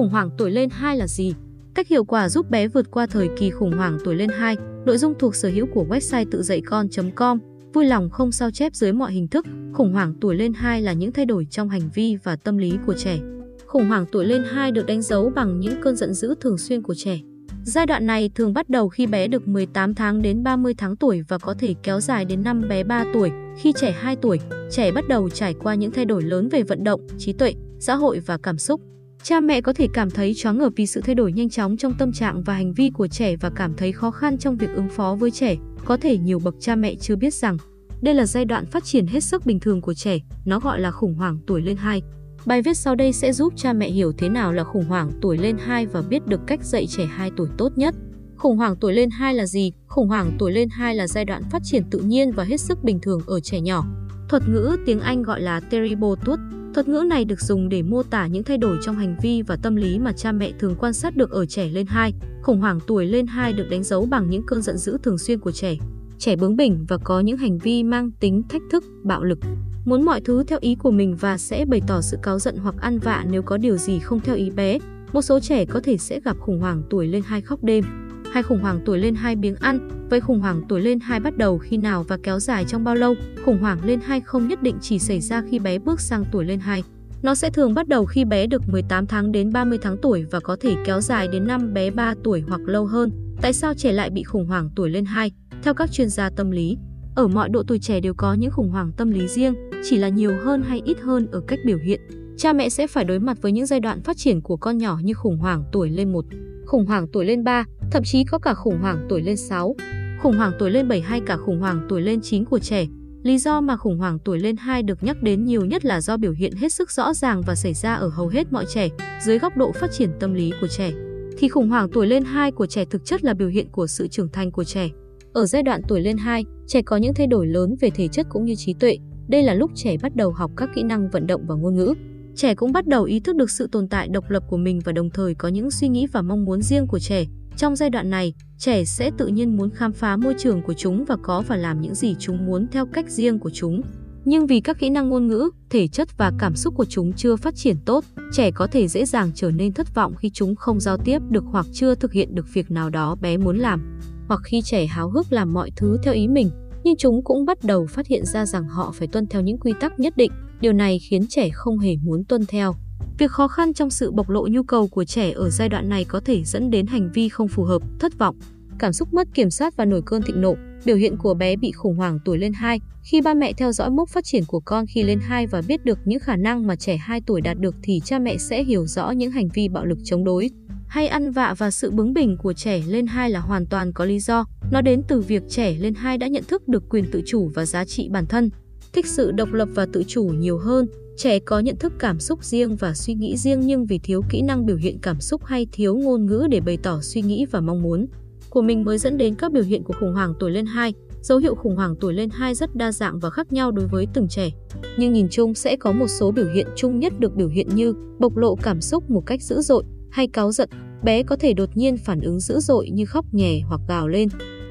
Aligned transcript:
Khủng 0.00 0.10
hoảng 0.10 0.30
tuổi 0.38 0.50
lên 0.50 0.70
2 0.70 0.96
là 0.96 1.06
gì? 1.06 1.34
Cách 1.74 1.88
hiệu 1.88 2.04
quả 2.04 2.28
giúp 2.28 2.50
bé 2.50 2.68
vượt 2.68 2.90
qua 2.90 3.06
thời 3.06 3.28
kỳ 3.38 3.50
khủng 3.50 3.72
hoảng 3.72 3.98
tuổi 4.04 4.14
lên 4.14 4.30
2. 4.30 4.56
Nội 4.84 4.98
dung 4.98 5.14
thuộc 5.18 5.34
sở 5.34 5.48
hữu 5.48 5.66
của 5.66 5.86
website 5.88 6.24
tự 6.30 6.42
dạy 6.42 6.60
con.com. 6.60 7.38
Vui 7.72 7.84
lòng 7.84 8.10
không 8.10 8.32
sao 8.32 8.50
chép 8.50 8.74
dưới 8.74 8.92
mọi 8.92 9.12
hình 9.12 9.28
thức. 9.28 9.46
Khủng 9.72 9.92
hoảng 9.92 10.14
tuổi 10.20 10.34
lên 10.34 10.52
2 10.54 10.82
là 10.82 10.92
những 10.92 11.12
thay 11.12 11.24
đổi 11.26 11.46
trong 11.50 11.68
hành 11.68 11.90
vi 11.94 12.16
và 12.24 12.36
tâm 12.36 12.58
lý 12.58 12.72
của 12.86 12.94
trẻ. 12.94 13.18
Khủng 13.66 13.88
hoảng 13.88 14.04
tuổi 14.12 14.24
lên 14.24 14.42
2 14.50 14.72
được 14.72 14.86
đánh 14.86 15.02
dấu 15.02 15.30
bằng 15.30 15.60
những 15.60 15.82
cơn 15.82 15.96
giận 15.96 16.14
dữ 16.14 16.34
thường 16.40 16.58
xuyên 16.58 16.82
của 16.82 16.94
trẻ. 16.94 17.18
Giai 17.64 17.86
đoạn 17.86 18.06
này 18.06 18.30
thường 18.34 18.54
bắt 18.54 18.68
đầu 18.68 18.88
khi 18.88 19.06
bé 19.06 19.28
được 19.28 19.48
18 19.48 19.94
tháng 19.94 20.22
đến 20.22 20.42
30 20.42 20.74
tháng 20.74 20.96
tuổi 20.96 21.22
và 21.28 21.38
có 21.38 21.54
thể 21.58 21.74
kéo 21.82 22.00
dài 22.00 22.24
đến 22.24 22.42
năm 22.42 22.68
bé 22.68 22.84
3 22.84 23.04
tuổi. 23.14 23.30
Khi 23.58 23.72
trẻ 23.76 23.94
2 24.00 24.16
tuổi, 24.16 24.40
trẻ 24.70 24.92
bắt 24.92 25.08
đầu 25.08 25.28
trải 25.28 25.54
qua 25.54 25.74
những 25.74 25.90
thay 25.90 26.04
đổi 26.04 26.22
lớn 26.22 26.48
về 26.48 26.62
vận 26.62 26.84
động, 26.84 27.00
trí 27.18 27.32
tuệ, 27.32 27.54
xã 27.78 27.94
hội 27.94 28.20
và 28.26 28.38
cảm 28.38 28.58
xúc. 28.58 28.80
Cha 29.22 29.40
mẹ 29.40 29.60
có 29.60 29.72
thể 29.72 29.88
cảm 29.92 30.10
thấy 30.10 30.34
choáng 30.34 30.58
ngợp 30.58 30.72
vì 30.76 30.86
sự 30.86 31.00
thay 31.00 31.14
đổi 31.14 31.32
nhanh 31.32 31.48
chóng 31.48 31.76
trong 31.76 31.94
tâm 31.98 32.12
trạng 32.12 32.42
và 32.42 32.54
hành 32.54 32.72
vi 32.72 32.90
của 32.90 33.06
trẻ 33.06 33.36
và 33.36 33.50
cảm 33.50 33.74
thấy 33.74 33.92
khó 33.92 34.10
khăn 34.10 34.38
trong 34.38 34.56
việc 34.56 34.70
ứng 34.74 34.88
phó 34.88 35.14
với 35.14 35.30
trẻ. 35.30 35.56
Có 35.84 35.96
thể 35.96 36.18
nhiều 36.18 36.38
bậc 36.38 36.54
cha 36.60 36.76
mẹ 36.76 36.94
chưa 36.94 37.16
biết 37.16 37.34
rằng 37.34 37.56
đây 38.02 38.14
là 38.14 38.26
giai 38.26 38.44
đoạn 38.44 38.66
phát 38.66 38.84
triển 38.84 39.06
hết 39.06 39.20
sức 39.20 39.46
bình 39.46 39.60
thường 39.60 39.80
của 39.80 39.94
trẻ, 39.94 40.18
nó 40.44 40.60
gọi 40.60 40.80
là 40.80 40.90
khủng 40.90 41.14
hoảng 41.14 41.38
tuổi 41.46 41.62
lên 41.62 41.76
2. 41.76 42.02
Bài 42.46 42.62
viết 42.62 42.76
sau 42.76 42.94
đây 42.94 43.12
sẽ 43.12 43.32
giúp 43.32 43.52
cha 43.56 43.72
mẹ 43.72 43.90
hiểu 43.90 44.12
thế 44.18 44.28
nào 44.28 44.52
là 44.52 44.64
khủng 44.64 44.84
hoảng 44.84 45.10
tuổi 45.20 45.38
lên 45.38 45.56
2 45.58 45.86
và 45.86 46.02
biết 46.02 46.26
được 46.26 46.40
cách 46.46 46.64
dạy 46.64 46.86
trẻ 46.86 47.04
2 47.04 47.30
tuổi 47.36 47.48
tốt 47.58 47.72
nhất. 47.76 47.94
Khủng 48.36 48.56
hoảng 48.56 48.76
tuổi 48.80 48.94
lên 48.94 49.10
2 49.10 49.34
là 49.34 49.46
gì? 49.46 49.72
Khủng 49.86 50.08
hoảng 50.08 50.36
tuổi 50.38 50.52
lên 50.52 50.68
2 50.68 50.94
là 50.94 51.06
giai 51.06 51.24
đoạn 51.24 51.42
phát 51.50 51.62
triển 51.64 51.82
tự 51.90 51.98
nhiên 51.98 52.32
và 52.32 52.44
hết 52.44 52.60
sức 52.60 52.84
bình 52.84 53.00
thường 53.00 53.20
ở 53.26 53.40
trẻ 53.40 53.60
nhỏ. 53.60 53.86
Thuật 54.28 54.42
ngữ 54.48 54.76
tiếng 54.86 55.00
Anh 55.00 55.22
gọi 55.22 55.40
là 55.40 55.60
terrible 55.60 56.10
tooth. 56.24 56.40
Thuật 56.74 56.88
ngữ 56.88 57.02
này 57.06 57.24
được 57.24 57.40
dùng 57.40 57.68
để 57.68 57.82
mô 57.82 58.02
tả 58.02 58.26
những 58.26 58.42
thay 58.42 58.58
đổi 58.58 58.78
trong 58.82 58.96
hành 58.96 59.16
vi 59.22 59.42
và 59.42 59.56
tâm 59.56 59.76
lý 59.76 59.98
mà 59.98 60.12
cha 60.12 60.32
mẹ 60.32 60.52
thường 60.58 60.74
quan 60.80 60.92
sát 60.92 61.16
được 61.16 61.30
ở 61.30 61.46
trẻ 61.46 61.68
lên 61.68 61.86
2. 61.86 62.12
Khủng 62.42 62.60
hoảng 62.60 62.78
tuổi 62.86 63.06
lên 63.06 63.26
2 63.26 63.52
được 63.52 63.66
đánh 63.70 63.82
dấu 63.82 64.06
bằng 64.06 64.30
những 64.30 64.42
cơn 64.46 64.62
giận 64.62 64.78
dữ 64.78 64.98
thường 65.02 65.18
xuyên 65.18 65.38
của 65.38 65.52
trẻ. 65.52 65.76
Trẻ 66.18 66.36
bướng 66.36 66.56
bỉnh 66.56 66.84
và 66.88 66.96
có 67.04 67.20
những 67.20 67.36
hành 67.36 67.58
vi 67.58 67.82
mang 67.82 68.10
tính 68.20 68.42
thách 68.48 68.62
thức, 68.70 68.84
bạo 69.02 69.24
lực 69.24 69.38
muốn 69.84 70.04
mọi 70.04 70.20
thứ 70.20 70.44
theo 70.44 70.58
ý 70.62 70.74
của 70.74 70.90
mình 70.90 71.16
và 71.16 71.38
sẽ 71.38 71.64
bày 71.64 71.80
tỏ 71.86 72.00
sự 72.00 72.16
cáu 72.22 72.38
giận 72.38 72.56
hoặc 72.56 72.74
ăn 72.80 72.98
vạ 72.98 73.24
nếu 73.30 73.42
có 73.42 73.56
điều 73.56 73.76
gì 73.76 73.98
không 73.98 74.20
theo 74.20 74.36
ý 74.36 74.50
bé. 74.50 74.78
Một 75.12 75.22
số 75.22 75.40
trẻ 75.40 75.64
có 75.64 75.80
thể 75.84 75.96
sẽ 75.96 76.20
gặp 76.20 76.36
khủng 76.40 76.60
hoảng 76.60 76.82
tuổi 76.90 77.06
lên 77.08 77.22
2 77.26 77.40
khóc 77.40 77.64
đêm, 77.64 77.84
hay 78.32 78.42
khủng 78.42 78.60
hoảng 78.60 78.80
tuổi 78.84 78.98
lên 78.98 79.14
2 79.14 79.36
biếng 79.36 79.56
ăn. 79.56 80.06
Vậy 80.10 80.20
khủng 80.20 80.40
hoảng 80.40 80.62
tuổi 80.68 80.80
lên 80.80 81.00
2 81.00 81.20
bắt 81.20 81.36
đầu 81.36 81.58
khi 81.58 81.76
nào 81.76 82.02
và 82.02 82.18
kéo 82.22 82.40
dài 82.40 82.64
trong 82.64 82.84
bao 82.84 82.94
lâu? 82.94 83.14
Khủng 83.44 83.58
hoảng 83.58 83.84
lên 83.84 84.00
2 84.00 84.20
không 84.20 84.48
nhất 84.48 84.62
định 84.62 84.76
chỉ 84.80 84.98
xảy 84.98 85.20
ra 85.20 85.42
khi 85.50 85.58
bé 85.58 85.78
bước 85.78 86.00
sang 86.00 86.24
tuổi 86.32 86.44
lên 86.44 86.60
2. 86.60 86.82
Nó 87.22 87.34
sẽ 87.34 87.50
thường 87.50 87.74
bắt 87.74 87.88
đầu 87.88 88.04
khi 88.04 88.24
bé 88.24 88.46
được 88.46 88.62
18 88.68 89.06
tháng 89.06 89.32
đến 89.32 89.52
30 89.52 89.78
tháng 89.82 89.96
tuổi 90.02 90.24
và 90.30 90.40
có 90.40 90.56
thể 90.60 90.76
kéo 90.84 91.00
dài 91.00 91.28
đến 91.28 91.46
năm 91.46 91.74
bé 91.74 91.90
3 91.90 92.14
tuổi 92.24 92.44
hoặc 92.48 92.60
lâu 92.60 92.86
hơn. 92.86 93.10
Tại 93.42 93.52
sao 93.52 93.74
trẻ 93.74 93.92
lại 93.92 94.10
bị 94.10 94.22
khủng 94.22 94.46
hoảng 94.46 94.70
tuổi 94.76 94.90
lên 94.90 95.04
2? 95.04 95.32
Theo 95.62 95.74
các 95.74 95.92
chuyên 95.92 96.08
gia 96.08 96.30
tâm 96.30 96.50
lý, 96.50 96.76
ở 97.14 97.28
mọi 97.28 97.48
độ 97.48 97.62
tuổi 97.66 97.78
trẻ 97.78 98.00
đều 98.00 98.14
có 98.14 98.34
những 98.34 98.50
khủng 98.50 98.70
hoảng 98.70 98.92
tâm 98.96 99.10
lý 99.10 99.28
riêng, 99.28 99.54
chỉ 99.84 99.96
là 99.96 100.08
nhiều 100.08 100.32
hơn 100.44 100.62
hay 100.62 100.82
ít 100.84 100.98
hơn 101.00 101.26
ở 101.32 101.40
cách 101.40 101.58
biểu 101.64 101.78
hiện. 101.78 102.00
Cha 102.36 102.52
mẹ 102.52 102.68
sẽ 102.68 102.86
phải 102.86 103.04
đối 103.04 103.18
mặt 103.18 103.42
với 103.42 103.52
những 103.52 103.66
giai 103.66 103.80
đoạn 103.80 104.02
phát 104.02 104.16
triển 104.16 104.40
của 104.40 104.56
con 104.56 104.78
nhỏ 104.78 104.98
như 105.02 105.14
khủng 105.14 105.38
hoảng 105.38 105.64
tuổi 105.72 105.90
lên 105.90 106.12
1, 106.12 106.24
khủng 106.70 106.86
hoảng 106.86 107.06
tuổi 107.12 107.24
lên 107.24 107.44
3, 107.44 107.64
thậm 107.90 108.02
chí 108.04 108.24
có 108.24 108.38
cả 108.38 108.54
khủng 108.54 108.78
hoảng 108.78 109.06
tuổi 109.08 109.22
lên 109.22 109.36
6, 109.36 109.76
khủng 110.22 110.36
hoảng 110.36 110.52
tuổi 110.58 110.70
lên 110.70 110.88
7 110.88 111.00
hay 111.00 111.20
cả 111.20 111.36
khủng 111.36 111.60
hoảng 111.60 111.86
tuổi 111.88 112.02
lên 112.02 112.20
9 112.20 112.44
của 112.44 112.58
trẻ. 112.58 112.86
Lý 113.22 113.38
do 113.38 113.60
mà 113.60 113.76
khủng 113.76 113.98
hoảng 113.98 114.18
tuổi 114.24 114.38
lên 114.38 114.56
2 114.56 114.82
được 114.82 115.02
nhắc 115.02 115.22
đến 115.22 115.44
nhiều 115.44 115.64
nhất 115.64 115.84
là 115.84 116.00
do 116.00 116.16
biểu 116.16 116.32
hiện 116.32 116.52
hết 116.56 116.72
sức 116.72 116.90
rõ 116.90 117.14
ràng 117.14 117.42
và 117.46 117.54
xảy 117.54 117.74
ra 117.74 117.94
ở 117.94 118.08
hầu 118.08 118.28
hết 118.28 118.52
mọi 118.52 118.64
trẻ 118.74 118.88
dưới 119.22 119.38
góc 119.38 119.56
độ 119.56 119.72
phát 119.72 119.92
triển 119.92 120.10
tâm 120.20 120.34
lý 120.34 120.52
của 120.60 120.66
trẻ. 120.66 120.92
Thì 121.38 121.48
khủng 121.48 121.68
hoảng 121.68 121.88
tuổi 121.92 122.06
lên 122.06 122.24
2 122.24 122.52
của 122.52 122.66
trẻ 122.66 122.84
thực 122.84 123.04
chất 123.04 123.24
là 123.24 123.34
biểu 123.34 123.48
hiện 123.48 123.68
của 123.72 123.86
sự 123.86 124.08
trưởng 124.08 124.28
thành 124.32 124.50
của 124.50 124.64
trẻ. 124.64 124.88
Ở 125.32 125.46
giai 125.46 125.62
đoạn 125.62 125.82
tuổi 125.88 126.00
lên 126.00 126.16
2, 126.16 126.44
trẻ 126.66 126.82
có 126.82 126.96
những 126.96 127.14
thay 127.14 127.26
đổi 127.26 127.46
lớn 127.46 127.76
về 127.80 127.90
thể 127.90 128.08
chất 128.08 128.26
cũng 128.30 128.44
như 128.44 128.54
trí 128.54 128.74
tuệ. 128.74 128.98
Đây 129.28 129.42
là 129.42 129.54
lúc 129.54 129.70
trẻ 129.74 129.96
bắt 130.02 130.16
đầu 130.16 130.30
học 130.30 130.50
các 130.56 130.70
kỹ 130.74 130.82
năng 130.82 131.10
vận 131.10 131.26
động 131.26 131.46
và 131.46 131.54
ngôn 131.54 131.76
ngữ. 131.76 131.94
Trẻ 132.36 132.54
cũng 132.54 132.72
bắt 132.72 132.86
đầu 132.86 133.04
ý 133.04 133.20
thức 133.20 133.36
được 133.36 133.50
sự 133.50 133.66
tồn 133.66 133.88
tại 133.88 134.08
độc 134.08 134.30
lập 134.30 134.42
của 134.48 134.56
mình 134.56 134.80
và 134.84 134.92
đồng 134.92 135.10
thời 135.10 135.34
có 135.34 135.48
những 135.48 135.70
suy 135.70 135.88
nghĩ 135.88 136.06
và 136.06 136.22
mong 136.22 136.44
muốn 136.44 136.62
riêng 136.62 136.86
của 136.86 136.98
trẻ. 136.98 137.24
Trong 137.56 137.76
giai 137.76 137.90
đoạn 137.90 138.10
này, 138.10 138.34
trẻ 138.58 138.84
sẽ 138.84 139.10
tự 139.18 139.26
nhiên 139.26 139.56
muốn 139.56 139.70
khám 139.70 139.92
phá 139.92 140.16
môi 140.16 140.34
trường 140.38 140.62
của 140.62 140.74
chúng 140.74 141.04
và 141.04 141.16
có 141.22 141.42
và 141.48 141.56
làm 141.56 141.80
những 141.80 141.94
gì 141.94 142.16
chúng 142.18 142.46
muốn 142.46 142.66
theo 142.72 142.86
cách 142.86 143.10
riêng 143.10 143.38
của 143.38 143.50
chúng. 143.50 143.82
Nhưng 144.24 144.46
vì 144.46 144.60
các 144.60 144.78
kỹ 144.78 144.90
năng 144.90 145.08
ngôn 145.08 145.28
ngữ, 145.28 145.50
thể 145.70 145.88
chất 145.88 146.18
và 146.18 146.32
cảm 146.38 146.56
xúc 146.56 146.74
của 146.76 146.84
chúng 146.84 147.12
chưa 147.12 147.36
phát 147.36 147.54
triển 147.56 147.76
tốt, 147.84 148.04
trẻ 148.32 148.50
có 148.50 148.66
thể 148.66 148.88
dễ 148.88 149.04
dàng 149.04 149.30
trở 149.34 149.50
nên 149.50 149.72
thất 149.72 149.94
vọng 149.94 150.14
khi 150.14 150.30
chúng 150.34 150.56
không 150.56 150.80
giao 150.80 150.96
tiếp 150.96 151.18
được 151.30 151.44
hoặc 151.46 151.66
chưa 151.72 151.94
thực 151.94 152.12
hiện 152.12 152.34
được 152.34 152.46
việc 152.54 152.70
nào 152.70 152.90
đó 152.90 153.14
bé 153.14 153.36
muốn 153.36 153.58
làm 153.58 154.00
hoặc 154.28 154.40
khi 154.44 154.62
trẻ 154.64 154.86
háo 154.86 155.10
hức 155.10 155.32
làm 155.32 155.52
mọi 155.52 155.70
thứ 155.76 155.96
theo 156.02 156.14
ý 156.14 156.28
mình, 156.28 156.50
nhưng 156.84 156.96
chúng 156.98 157.24
cũng 157.24 157.44
bắt 157.44 157.64
đầu 157.64 157.86
phát 157.86 158.06
hiện 158.06 158.24
ra 158.24 158.46
rằng 158.46 158.68
họ 158.68 158.92
phải 158.94 159.08
tuân 159.08 159.26
theo 159.26 159.42
những 159.42 159.58
quy 159.58 159.72
tắc 159.80 160.00
nhất 160.00 160.16
định. 160.16 160.32
Điều 160.60 160.72
này 160.72 160.98
khiến 160.98 161.26
trẻ 161.28 161.50
không 161.52 161.78
hề 161.78 161.96
muốn 162.02 162.24
tuân 162.24 162.46
theo. 162.46 162.74
Việc 163.18 163.30
khó 163.30 163.48
khăn 163.48 163.74
trong 163.74 163.90
sự 163.90 164.10
bộc 164.12 164.30
lộ 164.30 164.46
nhu 164.50 164.62
cầu 164.62 164.88
của 164.88 165.04
trẻ 165.04 165.30
ở 165.30 165.50
giai 165.50 165.68
đoạn 165.68 165.88
này 165.88 166.04
có 166.04 166.20
thể 166.20 166.44
dẫn 166.44 166.70
đến 166.70 166.86
hành 166.86 167.10
vi 167.14 167.28
không 167.28 167.48
phù 167.48 167.64
hợp, 167.64 167.82
thất 167.98 168.18
vọng, 168.18 168.36
cảm 168.78 168.92
xúc 168.92 169.14
mất 169.14 169.28
kiểm 169.34 169.50
soát 169.50 169.76
và 169.76 169.84
nổi 169.84 170.02
cơn 170.06 170.22
thịnh 170.22 170.40
nộ. 170.40 170.54
Biểu 170.84 170.96
hiện 170.96 171.16
của 171.16 171.34
bé 171.34 171.56
bị 171.56 171.72
khủng 171.72 171.96
hoảng 171.96 172.18
tuổi 172.24 172.38
lên 172.38 172.52
2 172.52 172.80
khi 173.02 173.20
ba 173.20 173.34
mẹ 173.34 173.52
theo 173.52 173.72
dõi 173.72 173.90
mốc 173.90 174.08
phát 174.08 174.24
triển 174.24 174.44
của 174.44 174.60
con 174.60 174.84
khi 174.86 175.02
lên 175.02 175.20
2 175.22 175.46
và 175.46 175.62
biết 175.68 175.84
được 175.84 175.98
những 176.04 176.20
khả 176.20 176.36
năng 176.36 176.66
mà 176.66 176.76
trẻ 176.76 176.96
2 176.96 177.20
tuổi 177.26 177.40
đạt 177.40 177.58
được 177.58 177.74
thì 177.82 178.00
cha 178.04 178.18
mẹ 178.18 178.36
sẽ 178.36 178.64
hiểu 178.64 178.86
rõ 178.86 179.10
những 179.10 179.30
hành 179.30 179.48
vi 179.54 179.68
bạo 179.68 179.84
lực 179.84 179.98
chống 180.04 180.24
đối, 180.24 180.50
hay 180.86 181.08
ăn 181.08 181.30
vạ 181.30 181.54
và 181.58 181.70
sự 181.70 181.90
bướng 181.90 182.12
bỉnh 182.12 182.36
của 182.42 182.52
trẻ 182.52 182.82
lên 182.86 183.06
2 183.06 183.30
là 183.30 183.40
hoàn 183.40 183.66
toàn 183.66 183.92
có 183.92 184.04
lý 184.04 184.20
do. 184.20 184.44
Nó 184.70 184.80
đến 184.80 185.02
từ 185.08 185.20
việc 185.20 185.42
trẻ 185.48 185.76
lên 185.78 185.94
2 185.94 186.18
đã 186.18 186.26
nhận 186.26 186.44
thức 186.48 186.68
được 186.68 186.88
quyền 186.90 187.10
tự 187.10 187.22
chủ 187.26 187.50
và 187.54 187.66
giá 187.66 187.84
trị 187.84 188.08
bản 188.10 188.26
thân, 188.26 188.50
thích 188.92 189.06
sự 189.06 189.32
độc 189.32 189.52
lập 189.52 189.68
và 189.74 189.86
tự 189.92 190.02
chủ 190.06 190.24
nhiều 190.24 190.58
hơn. 190.58 190.86
Trẻ 191.16 191.38
có 191.38 191.58
nhận 191.58 191.76
thức 191.76 191.92
cảm 191.98 192.20
xúc 192.20 192.44
riêng 192.44 192.76
và 192.76 192.94
suy 192.94 193.14
nghĩ 193.14 193.36
riêng 193.36 193.60
nhưng 193.60 193.86
vì 193.86 193.98
thiếu 193.98 194.22
kỹ 194.30 194.42
năng 194.42 194.66
biểu 194.66 194.76
hiện 194.76 194.98
cảm 195.02 195.20
xúc 195.20 195.44
hay 195.44 195.66
thiếu 195.72 195.94
ngôn 195.96 196.26
ngữ 196.26 196.46
để 196.50 196.60
bày 196.60 196.78
tỏ 196.82 197.00
suy 197.02 197.22
nghĩ 197.22 197.46
và 197.50 197.60
mong 197.60 197.82
muốn 197.82 198.06
của 198.50 198.62
mình 198.62 198.84
mới 198.84 198.98
dẫn 198.98 199.18
đến 199.18 199.34
các 199.34 199.52
biểu 199.52 199.62
hiện 199.62 199.82
của 199.84 199.94
khủng 200.00 200.14
hoảng 200.14 200.34
tuổi 200.40 200.50
lên 200.50 200.66
2. 200.66 200.94
Dấu 201.22 201.38
hiệu 201.38 201.54
khủng 201.54 201.76
hoảng 201.76 201.94
tuổi 202.00 202.14
lên 202.14 202.30
2 202.30 202.54
rất 202.54 202.76
đa 202.76 202.92
dạng 202.92 203.18
và 203.18 203.30
khác 203.30 203.52
nhau 203.52 203.70
đối 203.70 203.86
với 203.86 204.06
từng 204.14 204.28
trẻ. 204.28 204.50
Nhưng 204.98 205.12
nhìn 205.12 205.28
chung 205.30 205.54
sẽ 205.54 205.76
có 205.76 205.92
một 205.92 206.06
số 206.08 206.30
biểu 206.30 206.46
hiện 206.54 206.66
chung 206.76 207.00
nhất 207.00 207.20
được 207.20 207.36
biểu 207.36 207.48
hiện 207.48 207.68
như 207.74 207.94
bộc 208.18 208.36
lộ 208.36 208.54
cảm 208.54 208.80
xúc 208.80 209.10
một 209.10 209.26
cách 209.26 209.42
dữ 209.42 209.60
dội, 209.60 209.84
hay 210.10 210.26
cáu 210.26 210.52
giận, 210.52 210.68
bé 211.02 211.22
có 211.22 211.36
thể 211.36 211.52
đột 211.52 211.76
nhiên 211.76 211.96
phản 211.96 212.20
ứng 212.20 212.40
dữ 212.40 212.60
dội 212.60 212.90
như 212.90 213.04
khóc 213.06 213.34
nhè 213.34 213.60
hoặc 213.68 213.80
gào 213.88 214.08
lên. 214.08 214.28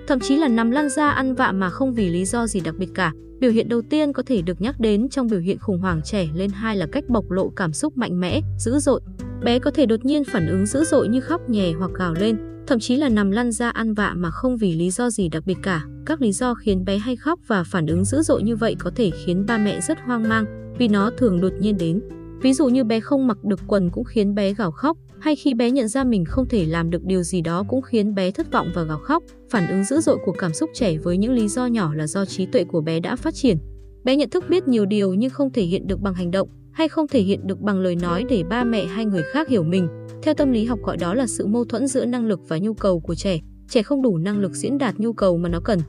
Thậm 0.10 0.20
chí 0.20 0.36
là 0.36 0.48
nằm 0.48 0.72
lăn 0.72 0.90
ra 0.90 1.10
ăn 1.10 1.36
vạ 1.36 1.52
mà 1.52 1.70
không 1.70 1.94
vì 1.94 2.10
lý 2.10 2.26
do 2.26 2.48
gì 2.48 2.60
đặc 2.60 2.76
biệt 2.78 2.90
cả. 2.94 3.14
Biểu 3.40 3.52
hiện 3.52 3.70
đầu 3.70 3.82
tiên 3.82 4.14
có 4.14 4.24
thể 4.26 4.42
được 4.42 4.62
nhắc 4.62 4.80
đến 4.80 5.10
trong 5.10 5.28
biểu 5.28 5.40
hiện 5.40 5.58
khủng 5.60 5.80
hoảng 5.80 6.02
trẻ 6.04 6.28
lên 6.36 6.50
hai 6.50 6.76
là 6.76 6.88
cách 6.92 7.04
bộc 7.10 7.32
lộ 7.32 7.50
cảm 7.50 7.74
xúc 7.74 7.98
mạnh 7.98 8.20
mẽ, 8.20 8.42
dữ 8.60 8.80
dội. 8.80 9.02
Bé 9.44 9.60
có 9.60 9.72
thể 9.72 9.86
đột 9.86 10.06
nhiên 10.06 10.24
phản 10.24 10.48
ứng 10.48 10.66
dữ 10.66 10.84
dội 10.84 11.08
như 11.08 11.22
khóc 11.22 11.50
nhè 11.50 11.72
hoặc 11.80 11.92
gào 11.94 12.14
lên, 12.14 12.38
thậm 12.68 12.80
chí 12.80 12.96
là 12.96 13.10
nằm 13.10 13.32
lăn 13.32 13.52
ra 13.52 13.70
ăn 13.70 13.94
vạ 13.94 14.14
mà 14.16 14.32
không 14.32 14.58
vì 14.58 14.74
lý 14.74 14.90
do 14.90 15.10
gì 15.10 15.30
đặc 15.30 15.44
biệt 15.46 15.58
cả. 15.64 15.84
Các 16.06 16.22
lý 16.22 16.32
do 16.32 16.54
khiến 16.54 16.86
bé 16.86 16.98
hay 16.98 17.16
khóc 17.16 17.40
và 17.48 17.64
phản 17.64 17.88
ứng 17.88 18.06
dữ 18.06 18.22
dội 18.22 18.44
như 18.44 18.56
vậy 18.56 18.76
có 18.80 18.92
thể 18.96 19.12
khiến 19.26 19.46
ba 19.46 19.58
mẹ 19.58 19.82
rất 19.82 19.98
hoang 20.06 20.30
mang 20.30 20.76
vì 20.80 20.88
nó 20.88 21.12
thường 21.18 21.42
đột 21.42 21.54
nhiên 21.60 21.78
đến. 21.78 22.02
Ví 22.42 22.54
dụ 22.54 22.68
như 22.68 22.84
bé 22.84 23.00
không 23.00 23.28
mặc 23.28 23.44
được 23.44 23.60
quần 23.68 23.90
cũng 23.90 24.04
khiến 24.04 24.36
bé 24.36 24.54
gào 24.54 24.72
khóc, 24.72 24.98
hay 25.22 25.36
khi 25.36 25.54
bé 25.54 25.72
nhận 25.72 25.88
ra 25.88 26.04
mình 26.04 26.26
không 26.26 26.48
thể 26.48 26.66
làm 26.66 26.90
được 26.90 27.04
điều 27.04 27.24
gì 27.24 27.42
đó 27.42 27.64
cũng 27.70 27.82
khiến 27.82 28.16
bé 28.16 28.32
thất 28.32 28.52
vọng 28.52 28.72
và 28.76 28.84
gào 28.84 29.00
khóc. 29.00 29.24
Phản 29.50 29.68
ứng 29.68 29.84
dữ 29.84 30.00
dội 30.00 30.18
của 30.26 30.32
cảm 30.32 30.54
xúc 30.54 30.70
trẻ 30.74 30.98
với 30.98 31.18
những 31.18 31.34
lý 31.34 31.48
do 31.48 31.66
nhỏ 31.66 31.94
là 31.94 32.08
do 32.08 32.26
trí 32.26 32.46
tuệ 32.46 32.64
của 32.64 32.82
bé 32.82 33.00
đã 33.00 33.16
phát 33.16 33.36
triển. 33.36 33.58
Bé 34.04 34.16
nhận 34.16 34.30
thức 34.30 34.46
biết 34.50 34.68
nhiều 34.68 34.86
điều 34.86 35.14
nhưng 35.14 35.30
không 35.30 35.54
thể 35.54 35.64
hiện 35.64 35.88
được 35.88 36.00
bằng 36.00 36.14
hành 36.14 36.32
động 36.32 36.50
hay 36.72 36.88
không 36.88 37.08
thể 37.08 37.22
hiện 37.22 37.48
được 37.48 37.60
bằng 37.60 37.80
lời 37.80 37.96
nói 37.96 38.26
để 38.30 38.44
ba 38.44 38.64
mẹ 38.64 38.86
hay 38.86 39.06
người 39.06 39.24
khác 39.32 39.48
hiểu 39.50 39.64
mình. 39.64 39.88
Theo 40.24 40.34
tâm 40.34 40.52
lý 40.52 40.66
học 40.66 40.80
gọi 40.84 40.98
đó 40.98 41.14
là 41.14 41.28
sự 41.28 41.46
mâu 41.46 41.66
thuẫn 41.66 41.88
giữa 41.88 42.06
năng 42.06 42.26
lực 42.26 42.40
và 42.48 42.58
nhu 42.58 42.74
cầu 42.74 43.00
của 43.00 43.16
trẻ. 43.16 43.40
Trẻ 43.70 43.84
không 43.84 44.02
đủ 44.02 44.18
năng 44.18 44.40
lực 44.40 44.54
diễn 44.54 44.78
đạt 44.78 44.96
nhu 44.98 45.14
cầu 45.14 45.38
mà 45.38 45.50
nó 45.50 45.60
cần, 45.60 45.80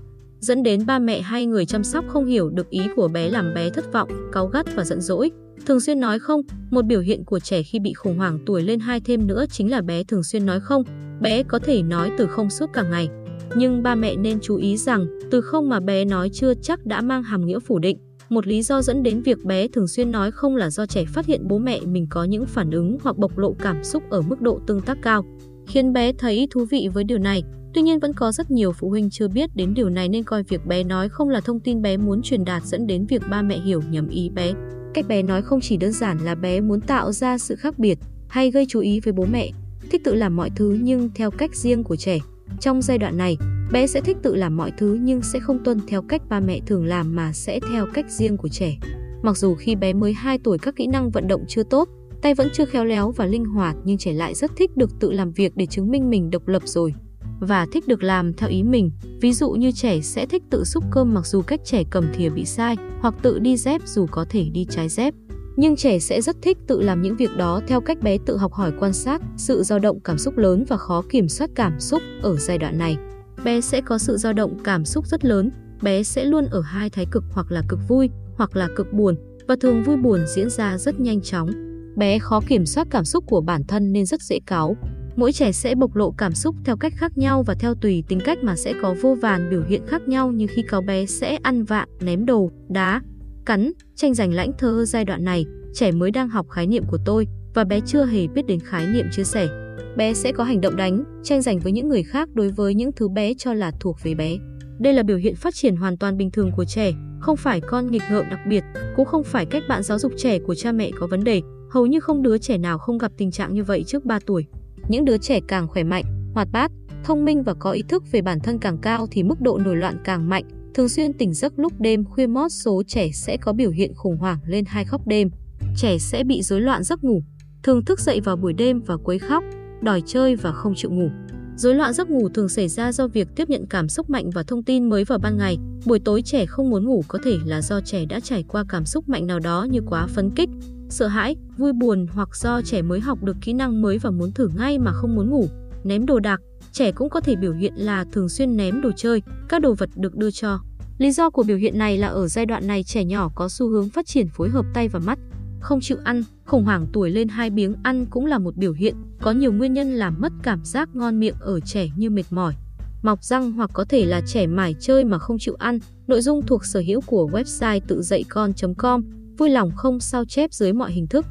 dẫn 0.40 0.62
đến 0.62 0.86
ba 0.86 0.98
mẹ 0.98 1.20
hay 1.20 1.46
người 1.46 1.66
chăm 1.66 1.84
sóc 1.84 2.04
không 2.08 2.26
hiểu 2.26 2.50
được 2.50 2.70
ý 2.70 2.80
của 2.96 3.08
bé 3.08 3.30
làm 3.30 3.54
bé 3.54 3.70
thất 3.70 3.92
vọng, 3.92 4.08
cáu 4.32 4.46
gắt 4.46 4.66
và 4.76 4.84
giận 4.84 5.00
dỗi. 5.00 5.30
Thường 5.66 5.80
xuyên 5.80 6.00
nói 6.00 6.18
không, 6.18 6.40
một 6.70 6.84
biểu 6.84 7.00
hiện 7.00 7.24
của 7.24 7.38
trẻ 7.38 7.62
khi 7.62 7.78
bị 7.78 7.92
khủng 7.92 8.18
hoảng 8.18 8.38
tuổi 8.46 8.62
lên 8.62 8.80
2 8.80 9.00
thêm 9.00 9.26
nữa 9.26 9.44
chính 9.50 9.70
là 9.70 9.80
bé 9.82 10.04
thường 10.04 10.22
xuyên 10.22 10.46
nói 10.46 10.60
không. 10.60 10.82
Bé 11.20 11.42
có 11.42 11.58
thể 11.58 11.82
nói 11.82 12.10
từ 12.18 12.26
không 12.26 12.50
suốt 12.50 12.66
cả 12.72 12.82
ngày. 12.82 13.08
Nhưng 13.56 13.82
ba 13.82 13.94
mẹ 13.94 14.16
nên 14.16 14.38
chú 14.40 14.56
ý 14.56 14.76
rằng 14.76 15.06
từ 15.30 15.40
không 15.40 15.68
mà 15.68 15.80
bé 15.80 16.04
nói 16.04 16.30
chưa 16.32 16.54
chắc 16.54 16.86
đã 16.86 17.00
mang 17.00 17.22
hàm 17.22 17.46
nghĩa 17.46 17.58
phủ 17.58 17.78
định. 17.78 17.98
Một 18.28 18.46
lý 18.46 18.62
do 18.62 18.82
dẫn 18.82 19.02
đến 19.02 19.22
việc 19.22 19.44
bé 19.44 19.68
thường 19.68 19.88
xuyên 19.88 20.10
nói 20.10 20.30
không 20.30 20.56
là 20.56 20.70
do 20.70 20.86
trẻ 20.86 21.04
phát 21.04 21.26
hiện 21.26 21.48
bố 21.48 21.58
mẹ 21.58 21.80
mình 21.80 22.06
có 22.10 22.24
những 22.24 22.46
phản 22.46 22.70
ứng 22.70 22.98
hoặc 23.02 23.16
bộc 23.16 23.38
lộ 23.38 23.54
cảm 23.58 23.84
xúc 23.84 24.02
ở 24.10 24.22
mức 24.22 24.40
độ 24.40 24.60
tương 24.66 24.80
tác 24.80 24.98
cao, 25.02 25.24
khiến 25.66 25.92
bé 25.92 26.12
thấy 26.12 26.48
thú 26.50 26.64
vị 26.70 26.88
với 26.94 27.04
điều 27.04 27.18
này. 27.18 27.42
Tuy 27.74 27.82
nhiên 27.82 27.98
vẫn 27.98 28.12
có 28.12 28.32
rất 28.32 28.50
nhiều 28.50 28.72
phụ 28.72 28.88
huynh 28.88 29.10
chưa 29.10 29.28
biết 29.28 29.50
đến 29.54 29.74
điều 29.74 29.88
này 29.88 30.08
nên 30.08 30.24
coi 30.24 30.42
việc 30.42 30.66
bé 30.66 30.84
nói 30.84 31.08
không 31.08 31.28
là 31.28 31.40
thông 31.40 31.60
tin 31.60 31.82
bé 31.82 31.96
muốn 31.96 32.22
truyền 32.22 32.44
đạt 32.44 32.62
dẫn 32.64 32.86
đến 32.86 33.06
việc 33.06 33.22
ba 33.30 33.42
mẹ 33.42 33.58
hiểu 33.58 33.82
nhầm 33.90 34.08
ý 34.08 34.30
bé. 34.30 34.52
Cách 34.94 35.08
bé 35.08 35.22
nói 35.22 35.42
không 35.42 35.60
chỉ 35.60 35.76
đơn 35.76 35.92
giản 35.92 36.18
là 36.18 36.34
bé 36.34 36.60
muốn 36.60 36.80
tạo 36.80 37.12
ra 37.12 37.38
sự 37.38 37.56
khác 37.56 37.78
biệt, 37.78 37.98
hay 38.28 38.50
gây 38.50 38.66
chú 38.68 38.80
ý 38.80 39.00
với 39.00 39.12
bố 39.12 39.26
mẹ, 39.32 39.50
thích 39.90 40.00
tự 40.04 40.14
làm 40.14 40.36
mọi 40.36 40.50
thứ 40.56 40.78
nhưng 40.80 41.10
theo 41.14 41.30
cách 41.30 41.54
riêng 41.54 41.84
của 41.84 41.96
trẻ. 41.96 42.18
Trong 42.60 42.82
giai 42.82 42.98
đoạn 42.98 43.16
này, 43.16 43.36
bé 43.72 43.86
sẽ 43.86 44.00
thích 44.00 44.16
tự 44.22 44.34
làm 44.34 44.56
mọi 44.56 44.72
thứ 44.78 44.98
nhưng 45.00 45.22
sẽ 45.22 45.40
không 45.40 45.64
tuân 45.64 45.80
theo 45.86 46.02
cách 46.02 46.22
ba 46.28 46.40
mẹ 46.40 46.60
thường 46.66 46.84
làm 46.84 47.16
mà 47.16 47.32
sẽ 47.32 47.60
theo 47.70 47.86
cách 47.94 48.10
riêng 48.10 48.36
của 48.36 48.48
trẻ. 48.48 48.76
Mặc 49.22 49.36
dù 49.36 49.54
khi 49.54 49.76
bé 49.76 49.92
mới 49.92 50.12
2 50.12 50.38
tuổi 50.38 50.58
các 50.58 50.76
kỹ 50.76 50.86
năng 50.86 51.10
vận 51.10 51.28
động 51.28 51.44
chưa 51.48 51.62
tốt, 51.62 51.88
tay 52.22 52.34
vẫn 52.34 52.48
chưa 52.52 52.64
khéo 52.64 52.84
léo 52.84 53.10
và 53.10 53.26
linh 53.26 53.44
hoạt 53.44 53.76
nhưng 53.84 53.98
trẻ 53.98 54.12
lại 54.12 54.34
rất 54.34 54.50
thích 54.56 54.76
được 54.76 54.90
tự 55.00 55.10
làm 55.10 55.32
việc 55.32 55.56
để 55.56 55.66
chứng 55.66 55.90
minh 55.90 56.10
mình 56.10 56.30
độc 56.30 56.48
lập 56.48 56.62
rồi 56.64 56.94
và 57.40 57.66
thích 57.72 57.88
được 57.88 58.02
làm 58.02 58.32
theo 58.32 58.48
ý 58.48 58.62
mình. 58.62 58.90
Ví 59.20 59.32
dụ 59.32 59.50
như 59.50 59.72
trẻ 59.72 60.00
sẽ 60.00 60.26
thích 60.26 60.42
tự 60.50 60.64
xúc 60.64 60.84
cơm 60.90 61.14
mặc 61.14 61.26
dù 61.26 61.42
cách 61.42 61.60
trẻ 61.64 61.82
cầm 61.90 62.06
thìa 62.14 62.28
bị 62.28 62.44
sai, 62.44 62.76
hoặc 63.00 63.14
tự 63.22 63.38
đi 63.38 63.56
dép 63.56 63.80
dù 63.84 64.06
có 64.10 64.24
thể 64.30 64.48
đi 64.52 64.66
trái 64.70 64.88
dép. 64.88 65.14
Nhưng 65.56 65.76
trẻ 65.76 65.98
sẽ 65.98 66.20
rất 66.20 66.36
thích 66.42 66.58
tự 66.66 66.80
làm 66.80 67.02
những 67.02 67.16
việc 67.16 67.30
đó 67.36 67.60
theo 67.66 67.80
cách 67.80 68.02
bé 68.02 68.18
tự 68.26 68.36
học 68.36 68.52
hỏi 68.52 68.72
quan 68.80 68.92
sát, 68.92 69.22
sự 69.36 69.62
dao 69.62 69.78
động 69.78 70.00
cảm 70.00 70.18
xúc 70.18 70.38
lớn 70.38 70.64
và 70.68 70.76
khó 70.76 71.02
kiểm 71.08 71.28
soát 71.28 71.50
cảm 71.54 71.80
xúc 71.80 72.02
ở 72.22 72.36
giai 72.36 72.58
đoạn 72.58 72.78
này. 72.78 72.96
Bé 73.44 73.60
sẽ 73.60 73.80
có 73.80 73.98
sự 73.98 74.16
dao 74.16 74.32
động 74.32 74.58
cảm 74.64 74.84
xúc 74.84 75.06
rất 75.06 75.24
lớn, 75.24 75.50
bé 75.82 76.02
sẽ 76.02 76.24
luôn 76.24 76.46
ở 76.46 76.60
hai 76.60 76.90
thái 76.90 77.06
cực 77.10 77.24
hoặc 77.32 77.52
là 77.52 77.62
cực 77.68 77.80
vui 77.88 78.10
hoặc 78.36 78.56
là 78.56 78.68
cực 78.76 78.92
buồn 78.92 79.16
và 79.48 79.56
thường 79.60 79.82
vui 79.82 79.96
buồn 79.96 80.20
diễn 80.26 80.50
ra 80.50 80.78
rất 80.78 81.00
nhanh 81.00 81.20
chóng. 81.20 81.50
Bé 81.96 82.18
khó 82.18 82.40
kiểm 82.46 82.66
soát 82.66 82.86
cảm 82.90 83.04
xúc 83.04 83.24
của 83.26 83.40
bản 83.40 83.64
thân 83.68 83.92
nên 83.92 84.06
rất 84.06 84.22
dễ 84.22 84.38
cáu, 84.46 84.76
Mỗi 85.20 85.32
trẻ 85.32 85.52
sẽ 85.52 85.74
bộc 85.74 85.96
lộ 85.96 86.10
cảm 86.10 86.34
xúc 86.34 86.54
theo 86.64 86.76
cách 86.76 86.92
khác 86.96 87.18
nhau 87.18 87.42
và 87.42 87.54
theo 87.54 87.74
tùy 87.74 88.04
tính 88.08 88.20
cách 88.24 88.38
mà 88.42 88.56
sẽ 88.56 88.74
có 88.82 88.94
vô 89.00 89.16
vàn 89.20 89.50
biểu 89.50 89.62
hiện 89.62 89.82
khác 89.86 90.08
nhau 90.08 90.32
như 90.32 90.46
khi 90.46 90.62
cáo 90.62 90.82
bé 90.82 91.06
sẽ 91.06 91.38
ăn 91.42 91.64
vạ, 91.64 91.86
ném 92.00 92.26
đồ, 92.26 92.50
đá, 92.68 93.02
cắn, 93.46 93.72
tranh 93.96 94.14
giành 94.14 94.34
lãnh 94.34 94.52
thơ 94.58 94.84
giai 94.84 95.04
đoạn 95.04 95.24
này, 95.24 95.46
trẻ 95.74 95.92
mới 95.92 96.10
đang 96.10 96.28
học 96.28 96.48
khái 96.48 96.66
niệm 96.66 96.84
của 96.90 96.98
tôi 97.04 97.26
và 97.54 97.64
bé 97.64 97.80
chưa 97.86 98.04
hề 98.04 98.26
biết 98.26 98.46
đến 98.46 98.60
khái 98.60 98.86
niệm 98.86 99.06
chia 99.12 99.24
sẻ. 99.24 99.48
Bé 99.96 100.14
sẽ 100.14 100.32
có 100.32 100.44
hành 100.44 100.60
động 100.60 100.76
đánh, 100.76 101.04
tranh 101.22 101.42
giành 101.42 101.58
với 101.58 101.72
những 101.72 101.88
người 101.88 102.02
khác 102.02 102.28
đối 102.34 102.48
với 102.48 102.74
những 102.74 102.92
thứ 102.92 103.08
bé 103.08 103.34
cho 103.34 103.54
là 103.54 103.72
thuộc 103.80 103.96
về 104.02 104.14
bé. 104.14 104.36
Đây 104.78 104.92
là 104.92 105.02
biểu 105.02 105.16
hiện 105.16 105.34
phát 105.36 105.54
triển 105.54 105.76
hoàn 105.76 105.96
toàn 105.96 106.16
bình 106.16 106.30
thường 106.30 106.50
của 106.56 106.64
trẻ, 106.64 106.92
không 107.20 107.36
phải 107.36 107.60
con 107.60 107.90
nghịch 107.90 108.02
ngợm 108.10 108.30
đặc 108.30 108.40
biệt, 108.48 108.64
cũng 108.96 109.06
không 109.06 109.24
phải 109.24 109.46
cách 109.46 109.62
bạn 109.68 109.82
giáo 109.82 109.98
dục 109.98 110.12
trẻ 110.16 110.38
của 110.38 110.54
cha 110.54 110.72
mẹ 110.72 110.90
có 111.00 111.06
vấn 111.06 111.24
đề. 111.24 111.42
Hầu 111.70 111.86
như 111.86 112.00
không 112.00 112.22
đứa 112.22 112.38
trẻ 112.38 112.58
nào 112.58 112.78
không 112.78 112.98
gặp 112.98 113.12
tình 113.16 113.30
trạng 113.30 113.54
như 113.54 113.64
vậy 113.64 113.84
trước 113.86 114.04
3 114.04 114.18
tuổi. 114.26 114.46
Những 114.90 115.04
đứa 115.04 115.18
trẻ 115.18 115.40
càng 115.48 115.68
khỏe 115.68 115.84
mạnh, 115.84 116.04
hoạt 116.34 116.48
bát, 116.52 116.72
thông 117.04 117.24
minh 117.24 117.42
và 117.42 117.54
có 117.54 117.70
ý 117.70 117.82
thức 117.88 118.04
về 118.12 118.22
bản 118.22 118.40
thân 118.40 118.58
càng 118.58 118.78
cao 118.78 119.06
thì 119.10 119.22
mức 119.22 119.40
độ 119.40 119.58
nổi 119.58 119.76
loạn 119.76 119.96
càng 120.04 120.28
mạnh. 120.28 120.44
Thường 120.74 120.88
xuyên 120.88 121.12
tỉnh 121.12 121.34
giấc 121.34 121.58
lúc 121.58 121.72
đêm 121.80 122.04
khuya 122.04 122.26
mót 122.26 122.52
số 122.52 122.82
trẻ 122.86 123.10
sẽ 123.12 123.36
có 123.36 123.52
biểu 123.52 123.70
hiện 123.70 123.94
khủng 123.94 124.16
hoảng 124.16 124.38
lên 124.46 124.64
hai 124.68 124.84
khóc 124.84 125.06
đêm. 125.06 125.28
Trẻ 125.76 125.98
sẽ 125.98 126.24
bị 126.24 126.42
rối 126.42 126.60
loạn 126.60 126.82
giấc 126.82 127.04
ngủ, 127.04 127.22
thường 127.62 127.84
thức 127.84 128.00
dậy 128.00 128.20
vào 128.20 128.36
buổi 128.36 128.52
đêm 128.52 128.80
và 128.80 128.96
quấy 128.96 129.18
khóc, 129.18 129.44
đòi 129.82 130.02
chơi 130.06 130.36
và 130.36 130.52
không 130.52 130.74
chịu 130.76 130.90
ngủ. 130.90 131.08
Rối 131.56 131.74
loạn 131.74 131.92
giấc 131.92 132.10
ngủ 132.10 132.28
thường 132.28 132.48
xảy 132.48 132.68
ra 132.68 132.92
do 132.92 133.08
việc 133.08 133.28
tiếp 133.36 133.48
nhận 133.48 133.66
cảm 133.66 133.88
xúc 133.88 134.10
mạnh 134.10 134.30
và 134.34 134.42
thông 134.42 134.62
tin 134.62 134.88
mới 134.88 135.04
vào 135.04 135.18
ban 135.18 135.36
ngày. 135.38 135.56
Buổi 135.86 136.00
tối 136.04 136.22
trẻ 136.22 136.46
không 136.46 136.70
muốn 136.70 136.84
ngủ 136.84 137.04
có 137.08 137.18
thể 137.24 137.36
là 137.44 137.62
do 137.62 137.80
trẻ 137.80 138.04
đã 138.08 138.20
trải 138.20 138.44
qua 138.48 138.64
cảm 138.68 138.84
xúc 138.84 139.08
mạnh 139.08 139.26
nào 139.26 139.40
đó 139.40 139.66
như 139.70 139.80
quá 139.86 140.06
phấn 140.06 140.30
kích, 140.30 140.48
sợ 140.92 141.06
hãi, 141.06 141.36
vui 141.56 141.72
buồn 141.72 142.06
hoặc 142.12 142.36
do 142.36 142.62
trẻ 142.62 142.82
mới 142.82 143.00
học 143.00 143.22
được 143.22 143.36
kỹ 143.40 143.52
năng 143.52 143.82
mới 143.82 143.98
và 143.98 144.10
muốn 144.10 144.32
thử 144.32 144.50
ngay 144.56 144.78
mà 144.78 144.92
không 144.92 145.14
muốn 145.14 145.30
ngủ, 145.30 145.48
ném 145.84 146.06
đồ 146.06 146.20
đạc, 146.20 146.40
trẻ 146.72 146.92
cũng 146.92 147.10
có 147.10 147.20
thể 147.20 147.36
biểu 147.36 147.52
hiện 147.52 147.74
là 147.76 148.04
thường 148.12 148.28
xuyên 148.28 148.56
ném 148.56 148.80
đồ 148.80 148.90
chơi, 148.96 149.22
các 149.48 149.62
đồ 149.62 149.74
vật 149.74 149.90
được 149.96 150.16
đưa 150.16 150.30
cho. 150.30 150.58
Lý 150.98 151.12
do 151.12 151.30
của 151.30 151.42
biểu 151.42 151.56
hiện 151.56 151.78
này 151.78 151.98
là 151.98 152.08
ở 152.08 152.28
giai 152.28 152.46
đoạn 152.46 152.66
này 152.66 152.82
trẻ 152.84 153.04
nhỏ 153.04 153.30
có 153.34 153.48
xu 153.48 153.68
hướng 153.68 153.88
phát 153.88 154.06
triển 154.06 154.28
phối 154.28 154.48
hợp 154.48 154.66
tay 154.74 154.88
và 154.88 154.98
mắt, 154.98 155.18
không 155.60 155.80
chịu 155.80 155.96
ăn, 156.04 156.24
khủng 156.46 156.64
hoảng 156.64 156.86
tuổi 156.92 157.10
lên 157.10 157.28
hai 157.28 157.50
biếng 157.50 157.74
ăn 157.82 158.06
cũng 158.06 158.26
là 158.26 158.38
một 158.38 158.56
biểu 158.56 158.72
hiện, 158.72 158.94
có 159.20 159.30
nhiều 159.32 159.52
nguyên 159.52 159.72
nhân 159.72 159.92
làm 159.92 160.20
mất 160.20 160.32
cảm 160.42 160.64
giác 160.64 160.88
ngon 160.94 161.20
miệng 161.20 161.34
ở 161.40 161.60
trẻ 161.60 161.88
như 161.96 162.10
mệt 162.10 162.24
mỏi, 162.30 162.54
mọc 163.02 163.24
răng 163.24 163.52
hoặc 163.52 163.70
có 163.72 163.84
thể 163.84 164.04
là 164.04 164.20
trẻ 164.26 164.46
mải 164.46 164.74
chơi 164.80 165.04
mà 165.04 165.18
không 165.18 165.38
chịu 165.38 165.54
ăn. 165.58 165.78
Nội 166.06 166.20
dung 166.20 166.46
thuộc 166.46 166.64
sở 166.64 166.82
hữu 166.86 167.00
của 167.00 167.30
website 167.32 167.80
tự 167.86 168.02
dạy 168.02 168.24
con.com 168.28 169.02
vui 169.40 169.50
lòng 169.50 169.70
không 169.76 170.00
sao 170.00 170.24
chép 170.24 170.52
dưới 170.52 170.72
mọi 170.72 170.92
hình 170.92 171.06
thức. 171.06 171.26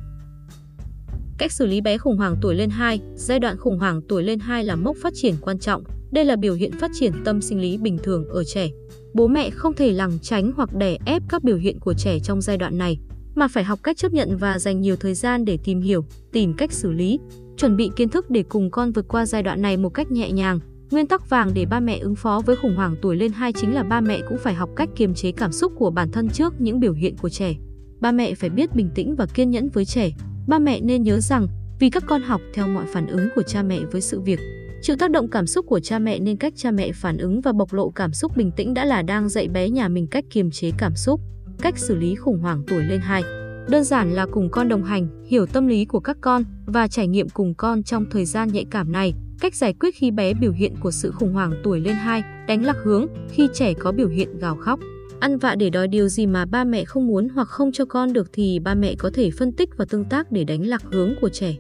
Cách 1.38 1.52
xử 1.52 1.66
lý 1.66 1.82
bé 1.82 1.98
khủng 1.98 2.18
hoảng 2.18 2.36
tuổi 2.42 2.56
lên 2.56 2.70
2, 2.70 3.00
giai 3.16 3.40
đoạn 3.40 3.58
khủng 3.58 3.80
hoảng 3.80 4.02
tuổi 4.10 4.24
lên 4.24 4.40
2 4.40 4.64
là 4.64 4.76
mốc 4.76 4.98
phát 5.02 5.14
triển 5.16 5.36
quan 5.42 5.60
trọng. 5.60 5.84
Đây 6.12 6.26
là 6.26 6.36
biểu 6.36 6.54
hiện 6.54 6.72
phát 6.72 6.92
triển 6.94 7.14
tâm 7.26 7.42
sinh 7.42 7.62
lý 7.62 7.78
bình 7.78 7.98
thường 8.04 8.30
ở 8.30 8.44
trẻ. 8.44 8.70
Bố 9.14 9.28
mẹ 9.28 9.50
không 9.50 9.74
thể 9.74 9.92
lằng 9.92 10.20
tránh 10.22 10.52
hoặc 10.56 10.76
đè 10.76 10.98
ép 11.06 11.24
các 11.30 11.44
biểu 11.44 11.58
hiện 11.58 11.80
của 11.80 11.94
trẻ 11.94 12.20
trong 12.20 12.42
giai 12.42 12.58
đoạn 12.58 12.78
này, 12.78 12.98
mà 13.36 13.48
phải 13.48 13.64
học 13.64 13.80
cách 13.84 13.98
chấp 13.98 14.14
nhận 14.14 14.38
và 14.38 14.60
dành 14.60 14.82
nhiều 14.82 14.96
thời 14.96 15.14
gian 15.14 15.46
để 15.46 15.58
tìm 15.64 15.82
hiểu, 15.82 16.06
tìm 16.32 16.54
cách 16.54 16.72
xử 16.72 16.92
lý, 16.92 17.20
chuẩn 17.58 17.78
bị 17.78 17.90
kiến 17.96 18.10
thức 18.10 18.30
để 18.30 18.44
cùng 18.50 18.72
con 18.72 18.92
vượt 18.92 19.08
qua 19.08 19.26
giai 19.26 19.44
đoạn 19.44 19.62
này 19.62 19.78
một 19.78 19.90
cách 19.90 20.12
nhẹ 20.12 20.32
nhàng. 20.32 20.60
Nguyên 20.92 21.08
tắc 21.08 21.30
vàng 21.30 21.52
để 21.54 21.66
ba 21.66 21.80
mẹ 21.80 21.98
ứng 21.98 22.16
phó 22.16 22.42
với 22.46 22.56
khủng 22.56 22.76
hoảng 22.76 22.96
tuổi 23.02 23.16
lên 23.16 23.32
2 23.32 23.54
chính 23.54 23.74
là 23.74 23.84
ba 23.84 24.02
mẹ 24.02 24.20
cũng 24.30 24.38
phải 24.38 24.54
học 24.54 24.70
cách 24.76 24.90
kiềm 24.96 25.14
chế 25.14 25.32
cảm 25.32 25.52
xúc 25.52 25.74
của 25.78 25.92
bản 25.92 26.12
thân 26.12 26.30
trước 26.30 26.62
những 26.62 26.80
biểu 26.80 26.94
hiện 26.94 27.18
của 27.18 27.30
trẻ 27.30 27.56
ba 28.02 28.12
mẹ 28.12 28.34
phải 28.34 28.50
biết 28.50 28.76
bình 28.76 28.90
tĩnh 28.96 29.16
và 29.16 29.26
kiên 29.26 29.52
nhẫn 29.52 29.70
với 29.70 29.86
trẻ. 29.86 30.12
Ba 30.48 30.60
mẹ 30.60 30.82
nên 30.82 31.04
nhớ 31.04 31.20
rằng, 31.20 31.48
vì 31.80 31.90
các 31.90 32.04
con 32.08 32.22
học 32.22 32.42
theo 32.54 32.68
mọi 32.68 32.86
phản 32.94 33.08
ứng 33.08 33.28
của 33.36 33.44
cha 33.44 33.64
mẹ 33.64 33.80
với 33.92 34.02
sự 34.02 34.20
việc, 34.20 34.40
chịu 34.82 34.96
tác 34.96 35.12
động 35.12 35.28
cảm 35.28 35.48
xúc 35.48 35.66
của 35.68 35.80
cha 35.80 36.00
mẹ 36.00 36.20
nên 36.20 36.38
cách 36.38 36.54
cha 36.56 36.72
mẹ 36.72 36.92
phản 36.92 37.18
ứng 37.18 37.42
và 37.42 37.52
bộc 37.52 37.74
lộ 37.74 37.90
cảm 37.90 38.14
xúc 38.14 38.38
bình 38.38 38.52
tĩnh 38.52 38.74
đã 38.74 38.86
là 38.86 39.02
đang 39.02 39.30
dạy 39.30 39.48
bé 39.48 39.70
nhà 39.70 39.88
mình 39.88 40.08
cách 40.08 40.26
kiềm 40.30 40.52
chế 40.52 40.72
cảm 40.78 40.96
xúc, 40.96 41.22
cách 41.62 41.78
xử 41.78 41.96
lý 41.96 42.16
khủng 42.16 42.40
hoảng 42.40 42.64
tuổi 42.68 42.84
lên 42.84 43.00
2. 43.00 43.24
Đơn 43.70 43.84
giản 43.84 44.12
là 44.12 44.26
cùng 44.32 44.50
con 44.52 44.70
đồng 44.70 44.84
hành, 44.84 45.26
hiểu 45.28 45.46
tâm 45.46 45.68
lý 45.68 45.86
của 45.86 46.00
các 46.00 46.18
con 46.22 46.44
và 46.66 46.88
trải 46.88 47.08
nghiệm 47.08 47.30
cùng 47.30 47.54
con 47.54 47.84
trong 47.84 48.06
thời 48.12 48.26
gian 48.26 48.48
nhạy 48.48 48.66
cảm 48.72 48.92
này, 48.92 49.14
cách 49.40 49.56
giải 49.56 49.74
quyết 49.74 49.96
khi 49.96 50.12
bé 50.12 50.34
biểu 50.34 50.52
hiện 50.52 50.76
của 50.80 50.92
sự 50.92 51.12
khủng 51.12 51.34
hoảng 51.34 51.54
tuổi 51.64 51.80
lên 51.80 51.96
2, 51.96 52.24
đánh 52.48 52.66
lạc 52.66 52.78
hướng 52.84 53.06
khi 53.32 53.48
trẻ 53.54 53.74
có 53.74 53.92
biểu 53.92 54.08
hiện 54.08 54.38
gào 54.38 54.56
khóc. 54.56 54.80
Ăn 55.20 55.38
vạ 55.38 55.56
để 55.56 55.70
đòi 55.70 55.88
điều 55.88 56.08
gì 56.08 56.26
mà 56.28 56.46
ba 56.46 56.64
mẹ 56.64 56.86
không 56.86 57.08
muốn 57.08 57.30
hoặc 57.30 57.48
không 57.48 57.72
cho 57.72 57.86
con 57.86 58.14
được 58.14 58.30
thì 58.34 58.60
ba 58.60 58.76
mẹ 58.76 58.96
có 58.96 59.10
thể 59.14 59.32
phân 59.32 59.52
tích 59.52 59.70
và 59.78 59.86
tương 59.86 60.06
tác 60.06 60.32
để 60.32 60.44
đánh 60.44 60.68
lạc 60.68 60.84
hướng 60.92 61.14
của 61.22 61.30
trẻ. 61.30 61.56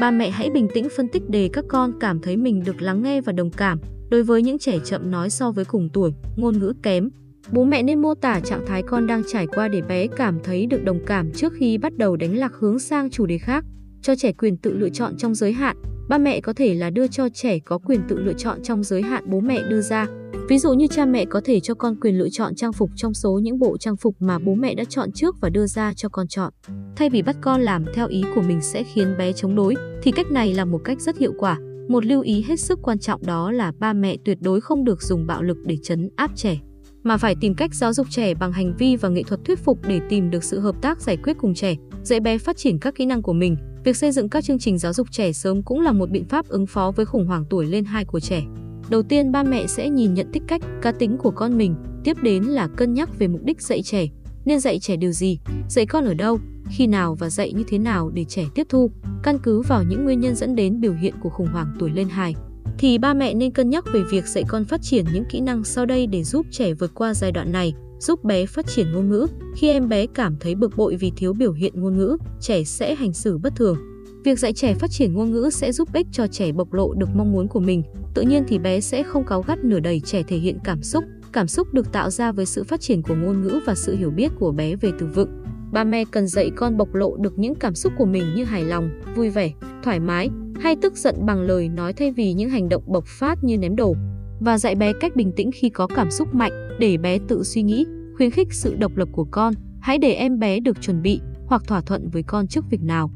Ba 0.00 0.10
mẹ 0.10 0.30
hãy 0.30 0.50
bình 0.50 0.68
tĩnh 0.74 0.88
phân 0.96 1.08
tích 1.08 1.22
để 1.28 1.50
các 1.52 1.64
con 1.68 1.92
cảm 2.00 2.20
thấy 2.20 2.36
mình 2.36 2.62
được 2.64 2.82
lắng 2.82 3.02
nghe 3.02 3.20
và 3.20 3.32
đồng 3.32 3.50
cảm. 3.50 3.78
Đối 4.10 4.22
với 4.22 4.42
những 4.42 4.58
trẻ 4.58 4.78
chậm 4.84 5.10
nói 5.10 5.30
so 5.30 5.50
với 5.50 5.64
cùng 5.64 5.88
tuổi, 5.92 6.12
ngôn 6.36 6.58
ngữ 6.58 6.72
kém, 6.82 7.10
bố 7.52 7.64
mẹ 7.64 7.82
nên 7.82 8.02
mô 8.02 8.14
tả 8.14 8.40
trạng 8.40 8.66
thái 8.66 8.82
con 8.82 9.06
đang 9.06 9.22
trải 9.26 9.46
qua 9.46 9.68
để 9.68 9.82
bé 9.82 10.06
cảm 10.06 10.38
thấy 10.44 10.66
được 10.66 10.84
đồng 10.84 11.04
cảm 11.06 11.32
trước 11.32 11.52
khi 11.56 11.78
bắt 11.78 11.96
đầu 11.96 12.16
đánh 12.16 12.36
lạc 12.36 12.52
hướng 12.58 12.78
sang 12.78 13.10
chủ 13.10 13.26
đề 13.26 13.38
khác. 13.38 13.64
Cho 14.02 14.14
trẻ 14.16 14.32
quyền 14.32 14.56
tự 14.56 14.72
lựa 14.72 14.88
chọn 14.88 15.16
trong 15.16 15.34
giới 15.34 15.52
hạn. 15.52 15.76
Ba 16.08 16.18
mẹ 16.18 16.40
có 16.40 16.52
thể 16.52 16.74
là 16.74 16.90
đưa 16.90 17.06
cho 17.06 17.28
trẻ 17.28 17.58
có 17.58 17.78
quyền 17.78 18.00
tự 18.08 18.18
lựa 18.18 18.32
chọn 18.32 18.62
trong 18.62 18.84
giới 18.84 19.02
hạn 19.02 19.24
bố 19.30 19.40
mẹ 19.40 19.62
đưa 19.68 19.80
ra. 19.80 20.06
Ví 20.48 20.58
dụ 20.58 20.72
như 20.72 20.86
cha 20.86 21.04
mẹ 21.04 21.24
có 21.24 21.40
thể 21.44 21.60
cho 21.60 21.74
con 21.74 22.00
quyền 22.00 22.18
lựa 22.18 22.28
chọn 22.28 22.54
trang 22.54 22.72
phục 22.72 22.90
trong 22.96 23.14
số 23.14 23.40
những 23.42 23.58
bộ 23.58 23.76
trang 23.78 23.96
phục 23.96 24.16
mà 24.20 24.38
bố 24.38 24.54
mẹ 24.54 24.74
đã 24.74 24.84
chọn 24.88 25.12
trước 25.12 25.36
và 25.40 25.48
đưa 25.48 25.66
ra 25.66 25.92
cho 25.96 26.08
con 26.08 26.28
chọn. 26.28 26.52
Thay 26.96 27.10
vì 27.10 27.22
bắt 27.22 27.36
con 27.40 27.60
làm 27.60 27.84
theo 27.94 28.08
ý 28.08 28.24
của 28.34 28.42
mình 28.42 28.60
sẽ 28.60 28.82
khiến 28.82 29.14
bé 29.18 29.32
chống 29.32 29.54
đối, 29.54 29.74
thì 30.02 30.10
cách 30.10 30.30
này 30.30 30.54
là 30.54 30.64
một 30.64 30.80
cách 30.84 31.00
rất 31.00 31.18
hiệu 31.18 31.32
quả. 31.38 31.58
Một 31.88 32.04
lưu 32.04 32.20
ý 32.20 32.44
hết 32.48 32.60
sức 32.60 32.78
quan 32.82 32.98
trọng 32.98 33.26
đó 33.26 33.50
là 33.50 33.72
ba 33.78 33.92
mẹ 33.92 34.16
tuyệt 34.24 34.38
đối 34.40 34.60
không 34.60 34.84
được 34.84 35.02
dùng 35.02 35.26
bạo 35.26 35.42
lực 35.42 35.58
để 35.64 35.76
chấn 35.82 36.10
áp 36.16 36.30
trẻ, 36.36 36.58
mà 37.02 37.16
phải 37.16 37.34
tìm 37.40 37.54
cách 37.54 37.74
giáo 37.74 37.92
dục 37.92 38.06
trẻ 38.10 38.34
bằng 38.34 38.52
hành 38.52 38.74
vi 38.78 38.96
và 38.96 39.08
nghệ 39.08 39.22
thuật 39.22 39.40
thuyết 39.44 39.58
phục 39.58 39.78
để 39.88 40.00
tìm 40.08 40.30
được 40.30 40.44
sự 40.44 40.60
hợp 40.60 40.74
tác 40.82 41.00
giải 41.00 41.16
quyết 41.16 41.36
cùng 41.38 41.54
trẻ, 41.54 41.76
dạy 42.02 42.20
bé 42.20 42.38
phát 42.38 42.56
triển 42.56 42.78
các 42.78 42.94
kỹ 42.94 43.06
năng 43.06 43.22
của 43.22 43.32
mình. 43.32 43.56
Việc 43.84 43.96
xây 43.96 44.12
dựng 44.12 44.28
các 44.28 44.44
chương 44.44 44.58
trình 44.58 44.78
giáo 44.78 44.92
dục 44.92 45.06
trẻ 45.10 45.32
sớm 45.32 45.62
cũng 45.62 45.80
là 45.80 45.92
một 45.92 46.10
biện 46.10 46.24
pháp 46.24 46.48
ứng 46.48 46.66
phó 46.66 46.90
với 46.96 47.06
khủng 47.06 47.26
hoảng 47.26 47.44
tuổi 47.50 47.66
lên 47.66 47.84
hai 47.84 48.04
của 48.04 48.20
trẻ. 48.20 48.42
Đầu 48.90 49.02
tiên 49.02 49.32
ba 49.32 49.42
mẹ 49.42 49.66
sẽ 49.66 49.90
nhìn 49.90 50.14
nhận 50.14 50.32
tích 50.32 50.42
cách, 50.48 50.62
cá 50.82 50.92
tính 50.92 51.16
của 51.18 51.30
con 51.30 51.58
mình, 51.58 51.74
tiếp 52.04 52.16
đến 52.22 52.42
là 52.42 52.68
cân 52.76 52.94
nhắc 52.94 53.18
về 53.18 53.28
mục 53.28 53.40
đích 53.44 53.62
dạy 53.62 53.82
trẻ, 53.82 54.06
nên 54.44 54.60
dạy 54.60 54.78
trẻ 54.78 54.96
điều 54.96 55.12
gì, 55.12 55.38
dạy 55.68 55.86
con 55.86 56.04
ở 56.04 56.14
đâu, 56.14 56.38
khi 56.70 56.86
nào 56.86 57.14
và 57.14 57.30
dạy 57.30 57.52
như 57.52 57.64
thế 57.68 57.78
nào 57.78 58.10
để 58.14 58.24
trẻ 58.24 58.44
tiếp 58.54 58.66
thu, 58.68 58.90
căn 59.22 59.38
cứ 59.42 59.62
vào 59.62 59.82
những 59.82 60.04
nguyên 60.04 60.20
nhân 60.20 60.34
dẫn 60.34 60.56
đến 60.56 60.80
biểu 60.80 60.92
hiện 60.92 61.14
của 61.22 61.30
khủng 61.30 61.48
hoảng 61.52 61.76
tuổi 61.78 61.90
lên 61.90 62.08
hài 62.08 62.34
thì 62.78 62.98
ba 62.98 63.14
mẹ 63.14 63.34
nên 63.34 63.50
cân 63.50 63.70
nhắc 63.70 63.84
về 63.92 64.02
việc 64.10 64.26
dạy 64.26 64.44
con 64.48 64.64
phát 64.64 64.82
triển 64.82 65.04
những 65.12 65.24
kỹ 65.24 65.40
năng 65.40 65.64
sau 65.64 65.86
đây 65.86 66.06
để 66.06 66.24
giúp 66.24 66.46
trẻ 66.50 66.74
vượt 66.74 66.94
qua 66.94 67.14
giai 67.14 67.32
đoạn 67.32 67.52
này, 67.52 67.74
giúp 67.98 68.24
bé 68.24 68.46
phát 68.46 68.66
triển 68.66 68.92
ngôn 68.92 69.08
ngữ. 69.08 69.26
Khi 69.56 69.70
em 69.70 69.88
bé 69.88 70.06
cảm 70.06 70.36
thấy 70.40 70.54
bực 70.54 70.76
bội 70.76 70.96
vì 70.96 71.12
thiếu 71.16 71.32
biểu 71.32 71.52
hiện 71.52 71.72
ngôn 71.76 71.96
ngữ, 71.96 72.16
trẻ 72.40 72.64
sẽ 72.64 72.94
hành 72.94 73.12
xử 73.12 73.38
bất 73.38 73.56
thường, 73.56 73.76
Việc 74.24 74.38
dạy 74.38 74.52
trẻ 74.52 74.74
phát 74.74 74.90
triển 74.90 75.14
ngôn 75.14 75.30
ngữ 75.30 75.50
sẽ 75.52 75.72
giúp 75.72 75.88
ích 75.92 76.06
cho 76.12 76.26
trẻ 76.26 76.52
bộc 76.52 76.72
lộ 76.72 76.94
được 76.94 77.08
mong 77.14 77.32
muốn 77.32 77.48
của 77.48 77.60
mình. 77.60 77.82
Tự 78.14 78.22
nhiên 78.22 78.44
thì 78.48 78.58
bé 78.58 78.80
sẽ 78.80 79.02
không 79.02 79.24
cáu 79.24 79.42
gắt 79.42 79.64
nửa 79.64 79.80
đầy 79.80 80.00
trẻ 80.00 80.22
thể 80.22 80.36
hiện 80.36 80.58
cảm 80.64 80.82
xúc. 80.82 81.04
Cảm 81.32 81.48
xúc 81.48 81.74
được 81.74 81.92
tạo 81.92 82.10
ra 82.10 82.32
với 82.32 82.46
sự 82.46 82.64
phát 82.64 82.80
triển 82.80 83.02
của 83.02 83.14
ngôn 83.14 83.42
ngữ 83.42 83.60
và 83.66 83.74
sự 83.74 83.96
hiểu 83.96 84.10
biết 84.10 84.32
của 84.38 84.52
bé 84.52 84.76
về 84.76 84.90
từ 84.98 85.06
vựng. 85.06 85.28
Ba 85.72 85.84
mẹ 85.84 86.04
cần 86.10 86.26
dạy 86.26 86.50
con 86.56 86.76
bộc 86.76 86.94
lộ 86.94 87.16
được 87.16 87.38
những 87.38 87.54
cảm 87.54 87.74
xúc 87.74 87.92
của 87.98 88.04
mình 88.04 88.34
như 88.34 88.44
hài 88.44 88.64
lòng, 88.64 88.90
vui 89.14 89.30
vẻ, 89.30 89.52
thoải 89.82 90.00
mái 90.00 90.30
hay 90.60 90.76
tức 90.76 90.96
giận 90.96 91.26
bằng 91.26 91.42
lời 91.42 91.68
nói 91.68 91.92
thay 91.92 92.12
vì 92.12 92.32
những 92.32 92.50
hành 92.50 92.68
động 92.68 92.82
bộc 92.86 93.06
phát 93.06 93.44
như 93.44 93.58
ném 93.58 93.76
đồ. 93.76 93.94
Và 94.40 94.58
dạy 94.58 94.74
bé 94.74 94.92
cách 95.00 95.16
bình 95.16 95.32
tĩnh 95.36 95.50
khi 95.54 95.70
có 95.70 95.86
cảm 95.86 96.10
xúc 96.10 96.34
mạnh 96.34 96.52
để 96.80 96.96
bé 96.96 97.18
tự 97.28 97.42
suy 97.42 97.62
nghĩ, 97.62 97.86
khuyến 98.16 98.30
khích 98.30 98.52
sự 98.52 98.74
độc 98.74 98.96
lập 98.96 99.08
của 99.12 99.26
con. 99.30 99.54
Hãy 99.80 99.98
để 99.98 100.12
em 100.12 100.38
bé 100.38 100.60
được 100.60 100.80
chuẩn 100.80 101.02
bị 101.02 101.20
hoặc 101.46 101.62
thỏa 101.66 101.80
thuận 101.80 102.10
với 102.10 102.22
con 102.22 102.46
trước 102.46 102.64
việc 102.70 102.82
nào. 102.82 103.10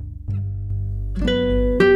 Thank 1.21 1.83
you 1.83 1.88